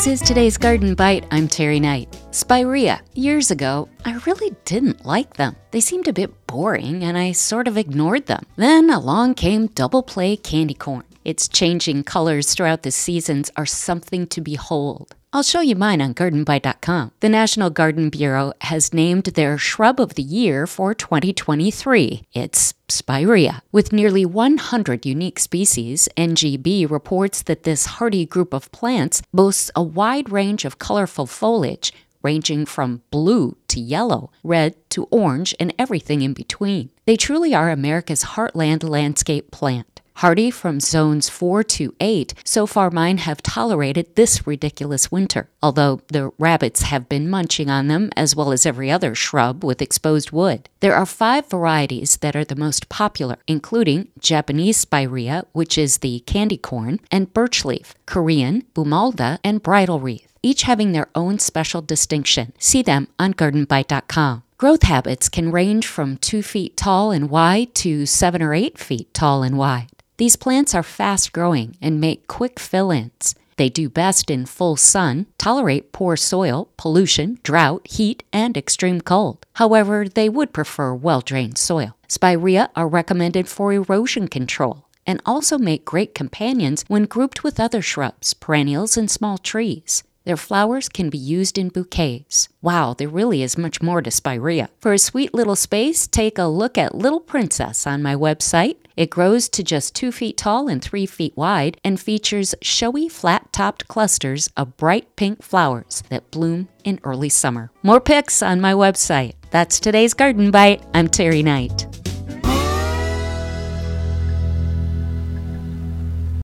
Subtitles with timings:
[0.00, 1.26] This is today's Garden Bite.
[1.30, 2.08] I'm Terry Knight.
[2.30, 3.02] Spirea.
[3.12, 5.56] Years ago, I really didn't like them.
[5.72, 8.46] They seemed a bit boring and I sort of ignored them.
[8.56, 11.04] Then along came Double Play Candy Corn.
[11.26, 15.16] Its changing colors throughout the seasons are something to behold.
[15.32, 17.12] I'll show you mine on gardenbite.com.
[17.20, 22.22] The National Garden Bureau has named their shrub of the year for 2023.
[22.32, 23.62] It's Spirea.
[23.70, 29.84] With nearly 100 unique species, NGB reports that this hardy group of plants boasts a
[29.84, 31.92] wide range of colorful foliage,
[32.24, 36.90] ranging from blue to yellow, red to orange, and everything in between.
[37.04, 39.99] They truly are America's heartland landscape plant.
[40.14, 46.02] Hardy from zones 4 to 8, so far mine have tolerated this ridiculous winter, although
[46.08, 50.30] the rabbits have been munching on them as well as every other shrub with exposed
[50.30, 50.68] wood.
[50.80, 56.20] There are five varieties that are the most popular, including Japanese spirea, which is the
[56.20, 62.52] candy corn, and birchleaf, Korean, bumalda, and bridal wreath, each having their own special distinction.
[62.58, 64.42] See them on gardenbite.com.
[64.58, 69.14] Growth habits can range from 2 feet tall and wide to 7 or 8 feet
[69.14, 69.88] tall and wide.
[70.20, 73.34] These plants are fast growing and make quick fill ins.
[73.56, 79.46] They do best in full sun, tolerate poor soil, pollution, drought, heat, and extreme cold.
[79.54, 81.96] However, they would prefer well drained soil.
[82.06, 87.80] Spirea are recommended for erosion control and also make great companions when grouped with other
[87.80, 90.04] shrubs, perennials, and small trees.
[90.30, 92.48] Their flowers can be used in bouquets.
[92.62, 94.68] Wow, there really is much more to Spirea.
[94.78, 98.76] For a sweet little space, take a look at Little Princess on my website.
[98.96, 103.52] It grows to just 2 feet tall and 3 feet wide and features showy flat
[103.52, 107.72] topped clusters of bright pink flowers that bloom in early summer.
[107.82, 109.34] More pics on my website.
[109.50, 110.80] That's today's Garden Bite.
[110.94, 111.99] I'm Terry Knight.